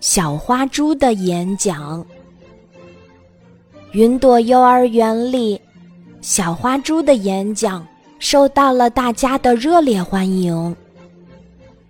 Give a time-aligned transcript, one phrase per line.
[0.00, 2.04] 小花猪的演讲。
[3.92, 5.60] 云朵幼儿园里，
[6.20, 7.86] 小花猪的演讲
[8.18, 10.76] 受到了大家的热烈欢迎。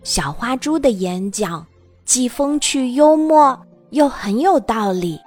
[0.04, 1.67] 小花猪的演讲
[2.04, 3.58] 既风趣幽默，
[3.90, 5.19] 又很有道理，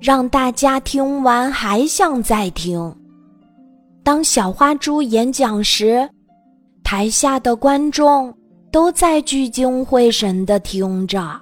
[0.00, 2.94] 让大家听完还想再听。
[4.02, 6.06] 当小花猪演讲时，
[6.84, 8.34] 台下的观众
[8.72, 11.38] 都在聚精会神地听着，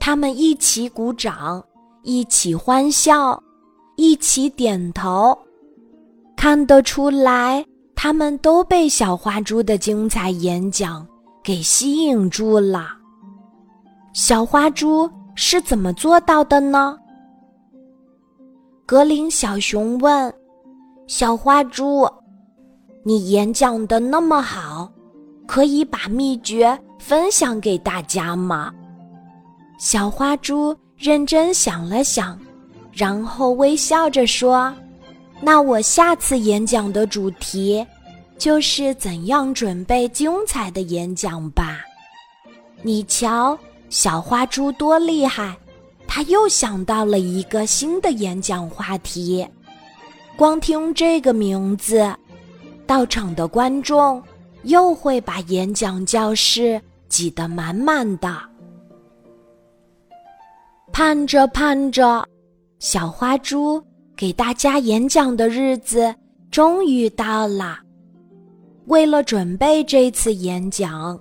[0.00, 1.64] 他们一起鼓掌，
[2.02, 3.40] 一起欢笑，
[3.94, 5.38] 一起点头，
[6.36, 11.06] 看得出来，他们都被小花猪的精彩演讲
[11.44, 12.88] 给吸引住了。
[14.12, 16.98] 小花猪是怎么做到的呢？
[18.84, 20.34] 格林小熊问
[21.06, 22.04] ：“小花猪。”
[23.06, 24.75] 你演讲的那么好，
[25.46, 28.72] 可以把秘诀分享给大家吗？
[29.78, 32.38] 小花猪认真想了想，
[32.92, 34.74] 然后微笑着说
[35.40, 37.86] ：“那我下次演讲的主题
[38.38, 41.80] 就是怎样准备精彩的演讲吧。”
[42.82, 45.56] 你瞧，小花猪多厉害，
[46.06, 49.46] 他又想到了一个新的演讲话题。
[50.36, 52.14] 光听这个名字。
[52.86, 54.22] 到场的观众
[54.66, 58.36] 又会把演讲教室挤得满满的。
[60.92, 62.24] 盼着盼着，
[62.78, 63.82] 小花猪
[64.16, 66.14] 给大家演讲的日子
[66.50, 67.78] 终于到了。
[68.86, 71.18] 为了准备这次演讲，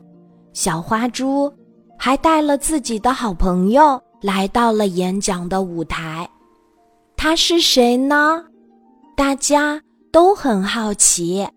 [0.54, 1.52] 小花猪
[1.98, 6.28] 还带了自己的好朋友来到了演讲的舞台。
[7.18, 8.44] 他是谁呢？
[9.16, 11.48] 大家都很好奇。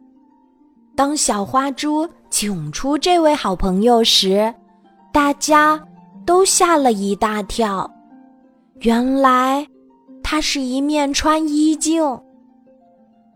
[0.98, 4.52] 当小花猪请出这位好朋友时，
[5.12, 5.80] 大家
[6.26, 7.88] 都吓了一大跳。
[8.80, 9.64] 原来，
[10.24, 12.02] 它是一面穿衣镜。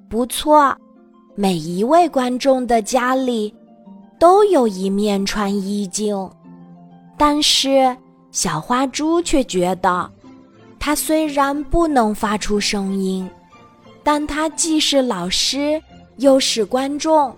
[0.09, 0.76] 不错，
[1.36, 3.54] 每一位观众的家里
[4.19, 6.28] 都有一面穿衣镜。
[7.16, 7.97] 但是，
[8.32, 10.10] 小花猪却觉得，
[10.81, 13.31] 它虽然不能发出声音，
[14.03, 15.81] 但它既是老师，
[16.16, 17.32] 又是观众。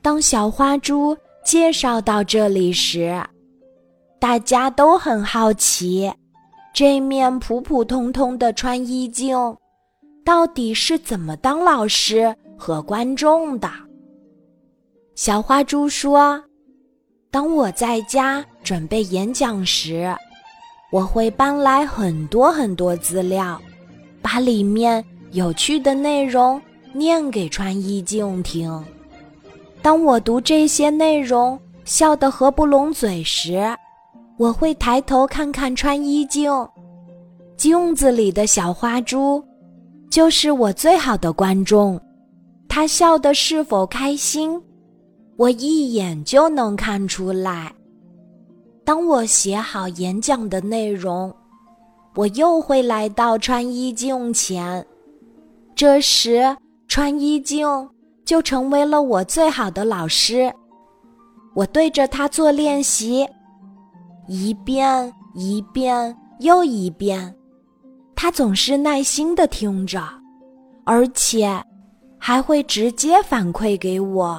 [0.00, 3.20] 当小花猪介绍到这里时，
[4.20, 6.12] 大家都很好奇，
[6.72, 9.36] 这面普普通通的穿衣镜
[10.24, 13.70] 到底是怎么当老师和观众的。
[15.14, 16.42] 小花猪说
[17.30, 20.14] ：“当我在家准备演讲时，
[20.92, 23.60] 我会搬来很多很多资料，
[24.22, 26.60] 把里面有趣的内容
[26.92, 28.84] 念给穿衣镜听。”
[29.88, 33.74] 当我读这些内容笑得合不拢嘴时，
[34.36, 36.52] 我会抬头看看穿衣镜，
[37.56, 39.42] 镜子里的小花猪
[40.10, 41.98] 就是我最好的观众。
[42.68, 44.62] 他笑得是否开心，
[45.38, 47.72] 我一眼就能看出来。
[48.84, 51.34] 当我写好演讲的内容，
[52.14, 54.86] 我又会来到穿衣镜前，
[55.74, 56.54] 这时
[56.88, 57.66] 穿衣镜。
[58.28, 60.52] 就成为了我最好的老师。
[61.54, 63.26] 我对着他做练习，
[64.26, 67.34] 一遍一遍又一遍，
[68.14, 70.06] 他总是耐心的听着，
[70.84, 71.58] 而且
[72.18, 74.38] 还会直接反馈给我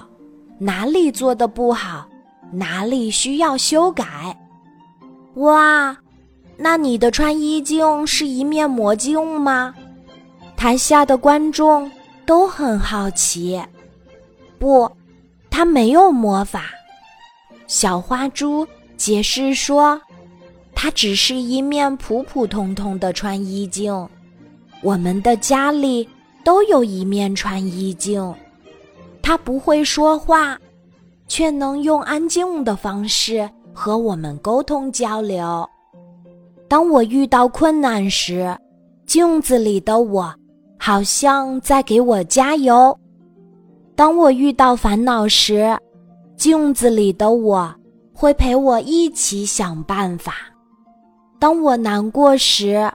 [0.59, 2.07] 哪里做的不好，
[2.51, 4.05] 哪里需要修改。
[5.37, 5.97] 哇，
[6.57, 9.73] 那你的穿衣镜是一面魔镜吗？
[10.55, 11.91] 台下的观众
[12.23, 13.59] 都很好奇。
[14.59, 14.91] 不，
[15.49, 16.65] 它没有魔法。
[17.65, 19.99] 小花猪解释说
[20.75, 24.07] ：“它只是一面普普通通的穿衣镜。
[24.81, 26.07] 我们的家里
[26.43, 28.33] 都有一面穿衣镜。
[29.21, 30.57] 它不会说话，
[31.27, 35.67] 却能用安静的方式和我们沟通交流。
[36.67, 38.57] 当我遇到困难时，
[39.05, 40.33] 镜子里的我
[40.77, 42.97] 好像在给我加油。”
[43.99, 45.77] 当我遇到烦恼时，
[46.37, 47.69] 镜子里的我
[48.13, 50.31] 会陪我一起想办法；
[51.37, 52.89] 当我难过时，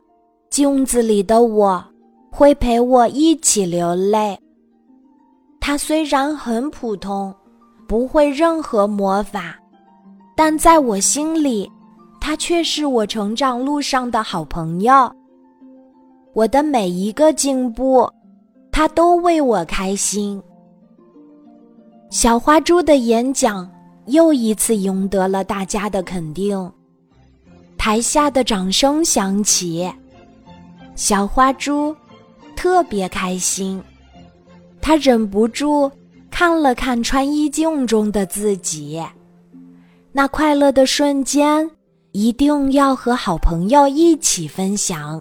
[0.48, 1.84] 镜子里的我
[2.30, 4.34] 会陪我一起流泪。
[5.60, 7.34] 它虽然很普通，
[7.86, 9.54] 不会任何魔法，
[10.34, 11.70] 但在我心里，
[12.18, 15.14] 它却是我成长路上的好朋友。
[16.32, 18.10] 我的每一个进步，
[18.72, 20.42] 它都为我开心。
[22.14, 23.68] 小花猪的演讲
[24.06, 26.72] 又一次赢得了大家的肯定。
[27.76, 29.92] 台下的掌声响起，
[30.94, 31.94] 小花猪
[32.54, 33.82] 特别开心，
[34.80, 35.90] 他忍不住
[36.30, 39.02] 看了看穿衣镜中的自己，
[40.12, 41.68] 那快乐的瞬间
[42.12, 45.20] 一定要和好朋友一起分享。